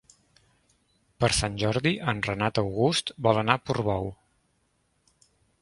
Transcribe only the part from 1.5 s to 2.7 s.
Jordi en Renat